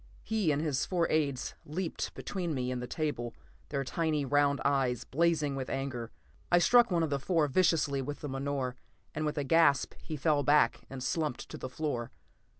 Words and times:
He 0.23 0.51
and 0.51 0.59
his 0.63 0.83
four 0.83 1.07
aides 1.11 1.53
leaped 1.63 2.15
between 2.15 2.55
me 2.55 2.71
and 2.71 2.81
the 2.81 2.87
table, 2.87 3.35
their 3.69 3.83
tiny 3.83 4.25
round 4.25 4.59
eyes 4.65 5.03
blazing 5.03 5.55
with 5.55 5.69
anger. 5.69 6.09
I 6.51 6.57
struck 6.57 6.89
one 6.89 7.03
of 7.03 7.11
the 7.11 7.19
four 7.19 7.47
viciously 7.47 8.01
with 8.01 8.21
the 8.21 8.27
menore, 8.27 8.75
and 9.13 9.27
with 9.27 9.37
a 9.37 9.43
gasp 9.43 9.93
he 10.01 10.17
fell 10.17 10.41
back 10.41 10.85
and 10.89 11.03
slumped 11.03 11.47
to 11.49 11.57
the 11.59 11.69
floor. 11.69 12.09